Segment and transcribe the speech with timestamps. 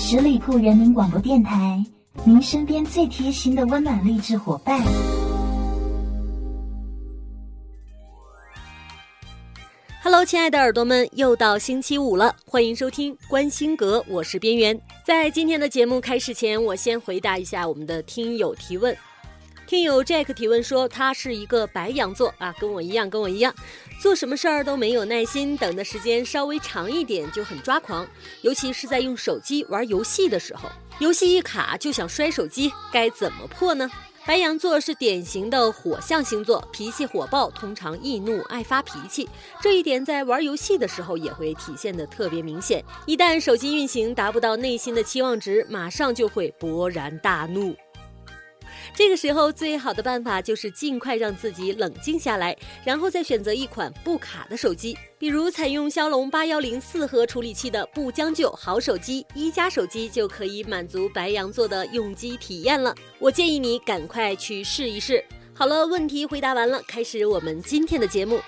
[0.00, 1.84] 十里铺人民广播电台，
[2.24, 4.80] 您身边最贴心的温暖励志伙伴。
[10.00, 14.80] Hello，亲爱的耳朵们，又到星期五了，欢迎收听关心阁，我是边缘。
[15.04, 18.96] 在今天的节目开始前，我先回答一下我们的听友提问。
[19.68, 23.54] 听友 Jack 提问说，他是一个白羊座啊，跟我一样，跟我一样，
[24.00, 28.08] 做什么事儿都没有耐心，等的时间稍微长一点就很抓狂，
[28.40, 30.70] 尤其是在用手机玩游戏的时候，
[31.00, 33.90] 游戏一卡就想摔手机，该怎么破呢？
[34.24, 39.28] 白羊座是典型的火象星座，脾气火爆，通常易怒，爱发脾气，
[39.60, 42.82] 这一点在玩游戏的时候也会体现的特别明显。
[43.04, 47.76] 一旦手机运行达不到内心的期望值，马上就会勃然大怒。
[48.94, 62.94] 这个时候，最好的办法就是尽快让自己冷静下来，然后再选择一款不卡的手机，比如采用骁龙八幺零四核处理器的不将就好手机一加手机，就可以满足白羊座的用机体验了。
[63.18, 65.24] 我建议你赶快去试一试。
[65.54, 68.40] 好了，问题回答完了，开始我们今天的节目。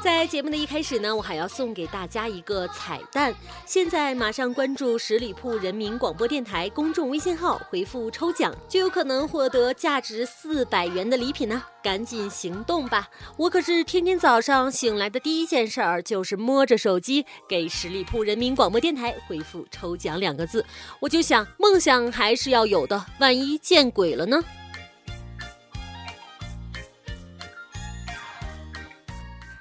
[0.00, 3.34] 在节目的一开始呢，我还要送给大家一个彩蛋。
[3.66, 11.62] 现在马上关注十里铺人民广播电台公众微信号，回复抽奖，就有可能获得价值四百元的礼品呢！
[11.82, 13.08] 赶紧行动吧！
[13.36, 20.64] 我可是天天早上醒来的第一件事儿就是摸着手机给十里铺人民广播电台回复抽奖两个字。
[21.00, 24.42] 我就想，梦想还是要有的，万一见鬼了呢？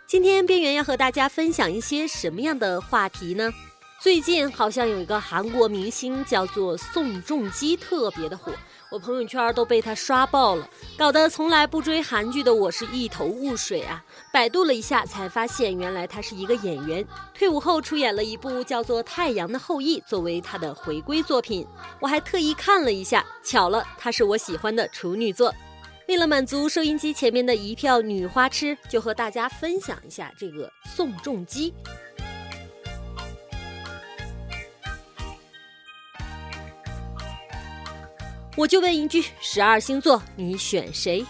[0.08, 3.52] 今天边缘要和大家分享一些什么样的话题呢？
[4.00, 8.54] 最近好像有一个韩国明星叫做宋仲基，特别的火，
[8.90, 14.02] 我朋友圈都被他刷爆了，搞得从来不追韩剧的我是一头雾水啊。
[14.32, 21.68] 百度了一下，才发现原来他是一个演员，退伍后出演了一部叫做《太阳的后裔》作为他的回归作品。
[22.00, 25.54] 我还特意看了一下，巧了，他是我喜欢的处女座。
[26.08, 31.74] 为了满足收音机前面的一票女花痴，就和大家分享一下这个宋仲基。
[38.56, 41.26] 我就问一句：十二星座你选谁？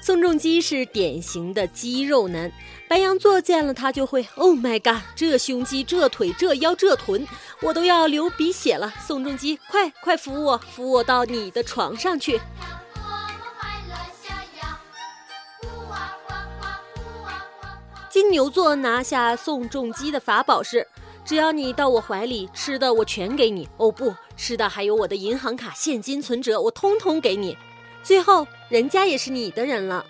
[0.00, 2.52] 宋仲基是典型的肌肉男，
[2.88, 7.26] 白羊座见了他就会 Oh my god，这胸肌、这腿、这腰、这臀，
[7.60, 8.94] 我都要流鼻血了。
[9.04, 12.40] 宋仲基，快快扶我，扶我到你的床上去。
[18.14, 20.86] 金牛座拿下宋仲基的法宝是：
[21.24, 23.68] 只要你到我怀里，吃的我全给你。
[23.76, 27.58] 哦不，吃的还有我的银行卡、现金存折，我通通给你。
[28.04, 30.06] 最后，人家也是你的人了。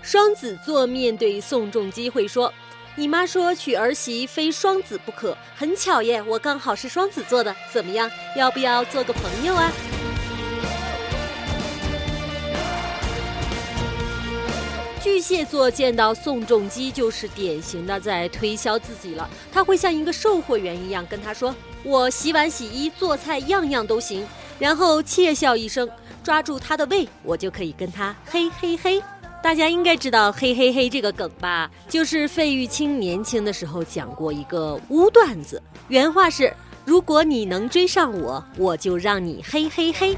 [0.00, 2.54] 双子座面对宋仲基会说
[2.94, 8.08] ：“你妈说娶儿媳非双子不可，很巧耶，我刚好是双子座的，怎么样？
[8.36, 9.72] 要不要做个朋友啊？”
[15.04, 21.54] 巨蟹座见到宋仲基就是典型的在推销自己了，他会像一个售货员一样跟他说
[21.84, 24.26] ：“我洗碗、洗衣、做菜样样都行。”
[24.58, 25.86] 然后窃笑一声，
[26.22, 29.02] 抓住他的胃，我就可以跟他嘿嘿嘿。
[29.42, 31.70] 大家应该知道嘿嘿嘿这个梗吧？
[31.86, 36.50] 就是费玉清年轻的时候讲过一个污段子，原话是
[36.86, 40.16] ：“如果你能追上我，我就让你嘿嘿嘿。”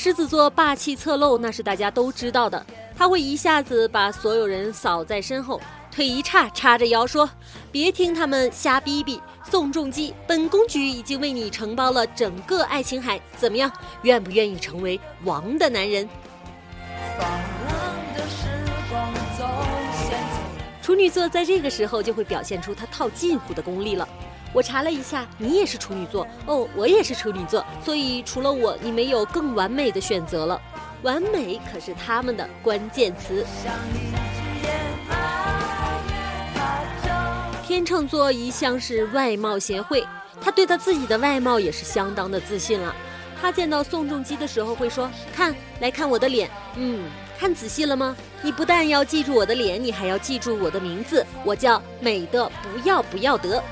[0.00, 2.64] 狮子座霸气侧漏，那是大家都知道的。
[2.96, 5.60] 他会一下子把所有人扫在身后，
[5.90, 7.28] 腿一叉，叉着腰说
[7.72, 9.20] ：“别听他们瞎逼逼。”
[9.50, 13.68] 宋仲基，本公举已经为你承包了整个爱琴海，怎么样？
[14.02, 16.08] 愿不愿意成为王的男人？
[20.80, 24.08] 处女座在这个时候就会表现出他套近乎的功力了。
[24.52, 30.60] 我查了一下，你也是处女座哦，我也是处女座，所以除了我，你没有更完美的选择了。
[31.02, 33.44] 完美可是他们的关键词。
[37.62, 40.04] 天秤座一向是外貌协会，
[40.40, 42.94] 他对他自己的外貌也是相当的自信了。
[43.40, 47.04] 他见到宋仲基的时候会说：“看，来看我的脸，嗯，
[47.38, 48.16] 看仔细了吗？
[48.42, 53.62] 你不但要记住我的脸，你还要记住我的名字，我叫美的不要不要得。”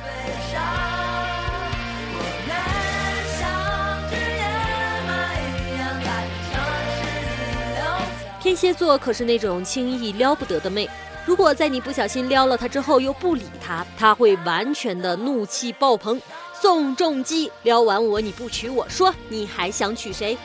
[8.40, 10.88] 天蝎座可是那种轻易撩不得的妹，
[11.24, 16.22] 如果在你不小心撩了她之后又不理她，她会完全的怒气爆棚。
[16.54, 20.38] 宋仲基撩完我你不娶我，说你还想娶谁？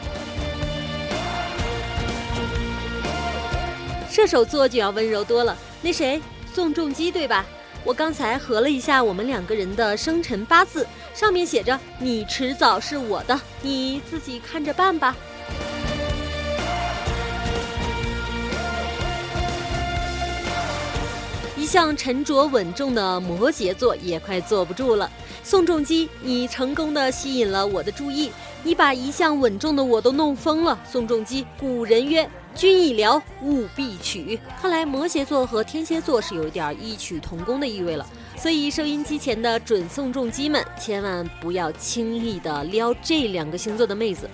[4.11, 5.57] 射手座就要温柔多了。
[5.81, 6.21] 那谁，
[6.53, 7.45] 宋仲基对吧？
[7.85, 15.15] 我刚才核了一下我们两个人的生辰八字，上面写着你迟早是我的，你自己看着办吧。
[21.55, 25.09] 一向沉着稳重的摩羯座也快坐不住了。
[25.41, 28.29] 宋仲基，你成功的吸引了我的注意，
[28.61, 30.77] 你把一向稳重的我都弄疯了。
[30.85, 32.29] 宋仲基，古人曰。
[32.53, 34.39] 君已聊，务必娶。
[34.61, 38.05] 看来摩羯座和天蝎座是有一点异曲同工的意味了。
[38.37, 44.29] 所以收音机前的准宋仲基们，千万不要轻易的撩这两个星座的妹子。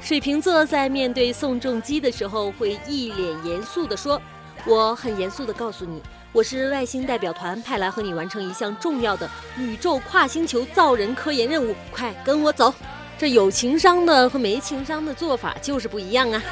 [0.00, 4.20] 水瓶座在面对宋仲基的时候，会一脸严肃的说
[4.66, 6.00] ：“我很严肃的告诉你。”
[6.34, 12.74] 我是外星代表团派来和你完成一项重要的宇宙跨星球造人科研任务，快跟我走！
[13.16, 16.42] 这有情商的和没情商的做法就是不一样啊。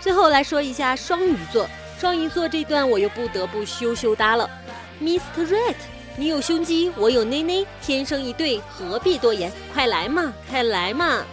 [0.00, 1.68] 最后来说一下双鱼座，
[1.98, 4.48] 双鱼座这段我又不得不羞羞答了。
[5.02, 5.44] Mr.
[5.44, 5.74] Red，
[6.14, 9.50] 你有胸肌，我有内内，天生一对，何必多言？
[9.74, 11.24] 快来嘛，快来嘛！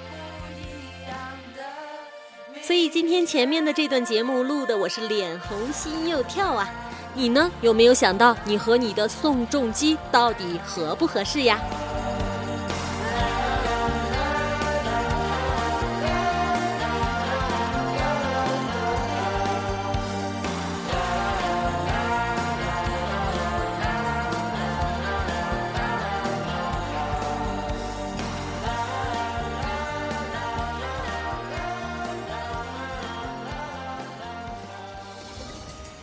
[2.66, 6.68] 所以今天前面的这段节目录的我是脸红心又跳啊，
[7.14, 11.60] 你呢有没有想到你和你的宋仲基到底合不合适呀？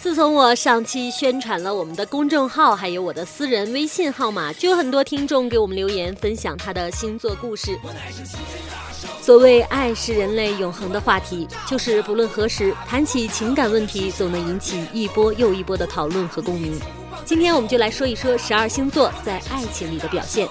[0.02, 7.78] 自从我上期宣传了我们的公众号，还有我的私人微信号码，就有很多听众给我们留言分享他的星座故事。
[9.20, 16.76] 所谓爱是人类永恒的话题，就是不论何时谈起情感问题，总能引起一波又一波的讨论和共鸣。
[17.24, 20.48] 今天我们就来说一说十二星座在爱情里的表现。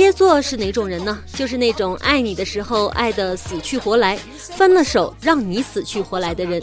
[0.00, 1.18] 蝎座是哪种人呢？
[1.34, 6.62] 就是那种爱你的时候爱得死去活来，分了手让你死去活来的人。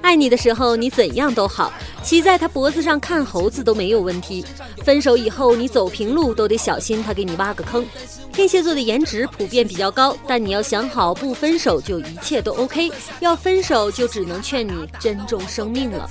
[0.00, 1.70] 爱你的时候你怎样都好，
[2.02, 4.42] 骑在他脖子上看猴子都没有问题。
[4.82, 7.84] 分手以后你走平路都得小心他给你挖个坑。
[8.32, 16.08] 天蝎座的颜值普遍比较高，但你要想好不分手就一切都 OK，要分手就只能劝你珍重生命了。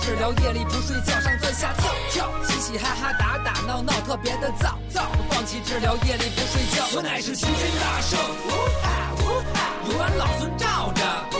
[0.00, 1.72] 治疗夜里不睡觉，上蹿下
[2.10, 5.13] 跳，嘻嘻哈哈，打打闹闹，特别的燥燥。
[5.44, 8.48] 放弃治疗夜里不睡觉，我乃是齐天大圣，呜
[8.80, 11.33] 哈呜哈，有俺老孙罩着。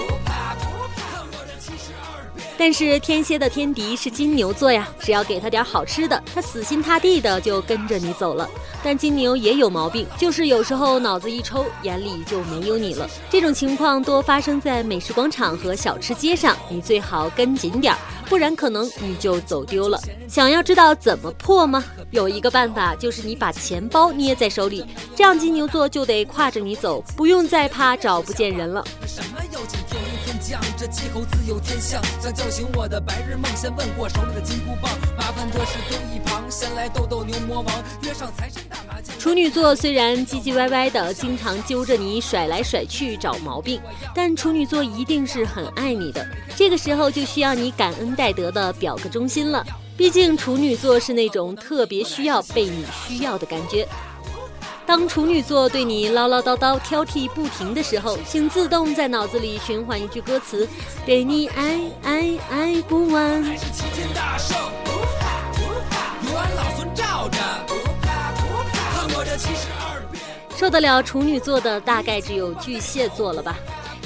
[2.56, 8.49] 但是天蝎的天敌是金牛座呀，只要给他点好吃的，他死心塌地的就跟着你走了。
[8.83, 13.09] 但金牛也有毛病，就是有时候脑子一抽，眼里就没有你了。
[13.31, 17.99] 这种情况多发生在美食广场和小吃街上，你最好跟紧点儿，
[18.29, 19.99] 不然可能你就走丢了。
[20.29, 21.83] 想要知道怎么破吗？
[22.11, 24.84] 有一个办法，就是你把钱包捏在手里，
[25.17, 28.84] 这样金牛座就得挎着你走，不用再怕找不见人了。
[30.46, 34.93] 将这气候自有天象，想叫醒我的白日梦，先问过手里的金箍棒。
[35.17, 39.19] 麻烦的事丢一旁，先来斗斗牛魔王，约上财神打麻将。
[39.19, 43.81] 处女座虽然唧唧歪歪的，经常揪着你甩来甩去找毛病，
[44.15, 46.29] 但处女座一定是很爱你的。
[46.55, 49.65] 这个时候就需要你感恩戴德的表个忠心了，
[49.96, 53.89] 毕竟处女座是那种特别需要被你需要的感觉。
[54.86, 60.69] 当处女座对你唠唠叨叨、挑剔不停的时候，请自动在脑子里循环一句歌词：
[61.06, 63.43] 给你爱爱爱不完。
[70.56, 73.56] 受得了处女座的大概只有巨蟹座了吧。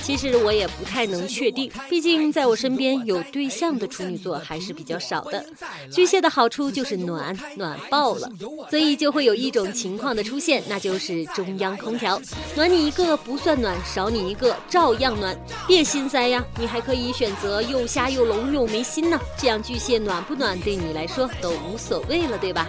[0.08, 5.44] 其实我也不太能确定，毕竟在我身边有对象的处女座还是比较少的。
[5.92, 8.26] 巨蟹的好处就是暖暖爆了，
[8.70, 12.18] 所以就会有一种情况的出现，那就是中央空调，
[12.56, 15.38] 暖你一个不算暖，少你一个照样暖。
[15.66, 22.66] 别心塞呀，你还可以选择又瞎又聋又没心呢，这样巨蟹暖不暖对你来说都无所谓了，对吧？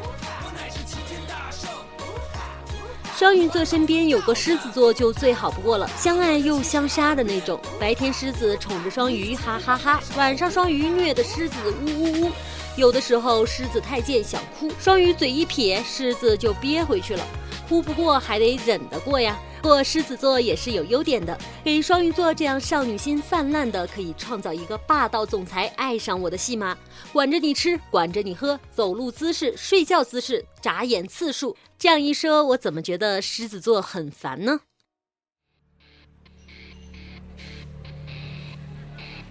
[3.20, 7.60] 双鱼座身边有个狮子座就最好不过了，相爱又相杀的那种。
[7.78, 12.32] 白天狮子宠着双鱼，哈哈哈；晚上双鱼虐的狮子，呜呜呜。
[12.78, 17.28] 有的时候狮子太贱想哭，双鱼嘴一撇，狮子就憋回去了。
[17.68, 19.38] 哭不过还得忍得过呀。
[19.62, 26.78] 不过狮子座也是有优点的，给双鱼座这样少女心泛滥的，可以创造一个霸道总裁爱上我的戏码，
[27.12, 31.56] 管着你吃，管着你喝，走路姿势、睡觉姿势、眨眼次数。
[31.78, 34.62] 这样一说，我怎么觉得狮子座很烦呢？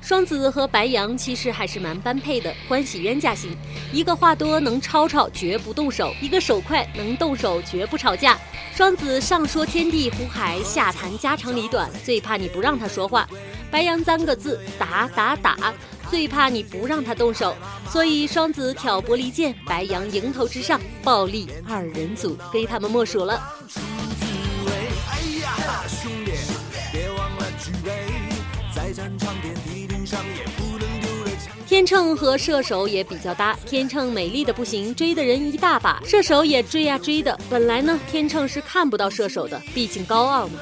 [0.08, 3.54] 双子和白羊其实还是蛮般配的，欢喜冤家型。
[3.92, 8.38] 一个话多能吵吵，绝不动手；一个手快能动手，绝不吵架。
[8.74, 13.28] 双子上说天地湖海，下谈家长里短，最怕你不让他说话。
[13.70, 15.74] 白羊三个字，打打打，
[16.10, 17.54] 最怕你不让他动手。
[17.90, 23.38] 所以双子挑拨离间，白羊迎头之上，暴力二人组非他们莫属了。
[31.66, 37.38] 天秤和射手也比较搭，天秤美丽的不行，追的人一大把，射手也追呀追的。
[37.50, 40.58] 本来呢，天秤是看不到射手的，毕竟高傲嘛。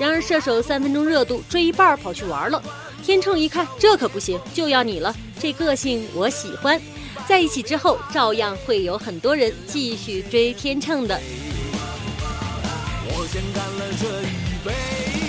[0.00, 2.62] 然而射手三分钟热度，追一半跑去玩了。
[3.04, 5.14] 天秤一看，这可不行，就要你了。
[5.38, 6.80] 这个性我喜欢，
[7.28, 11.20] 在一起之后，照样会有很多人继续追天秤的。
[13.08, 15.25] 我先干了这一杯。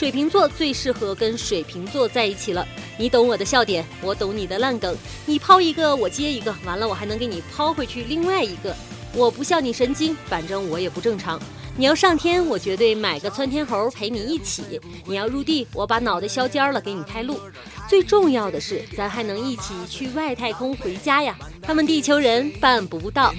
[0.00, 2.66] 水瓶座最适合跟水瓶座在一起了，
[2.96, 8.74] 你懂我的笑点，我懂你的烂梗，你抛一个我接一个，完了我还能给你抛回去另外一个。
[9.12, 11.38] 我不笑你神经，反正我也不正常。
[11.76, 14.62] 你要上天，我绝对买个窜天猴陪你一起；
[15.04, 17.38] 你要入地，我把脑袋削尖了给你开路。
[17.86, 21.36] 最重要的是，咱还能一起去外太空回家呀！
[21.60, 23.34] 他们地球人办不到。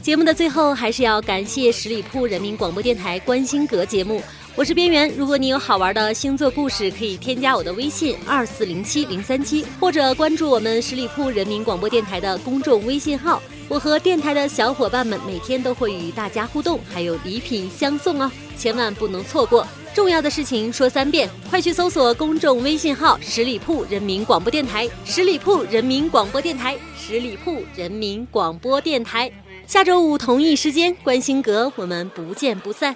[0.00, 4.22] 节目的最后，还是要感谢十里铺人民广播电台观星阁节目。
[4.54, 13.40] 我是边缘，如果你有好玩的星座故事，可以添加我的微信二四零七零三七，或者关注我们十里铺人民广播电台的公众微信号。
[13.68, 19.66] 我和电台的小伙伴们每天都会与大家互动，还有礼品相送哦，千万不能错过。
[19.98, 29.28] 重要的事情说三遍，快去搜索公众微信号十里铺人民广播电台，十里铺人民广播电台，十里铺人民广播电台。
[29.66, 32.94] 下周五同一时间，观星阁，我们不见不散。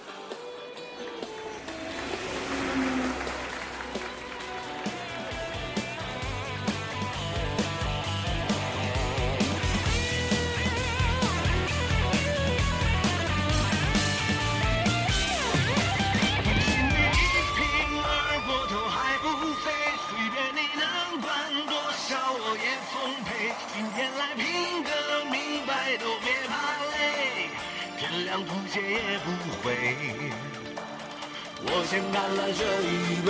[31.92, 33.28] 先干了这一杯，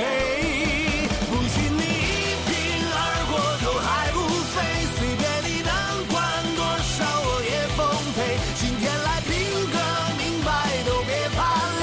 [1.26, 2.54] 不信你一瓶
[2.94, 4.22] 二锅头还不
[4.54, 4.54] 飞，
[4.94, 5.70] 随便你能
[6.06, 6.14] 灌
[6.54, 6.94] 多少
[7.26, 7.82] 我也奉
[8.14, 8.38] 陪。
[8.62, 9.34] 今天来拼
[9.66, 9.76] 个
[10.14, 10.48] 明白
[10.86, 11.42] 都别怕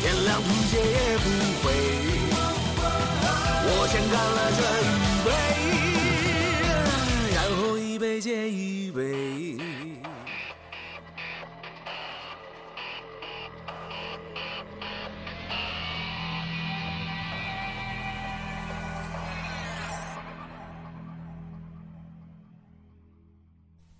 [0.00, 1.26] 天亮吐血也不
[1.66, 1.66] 会，
[3.66, 4.53] 我先干了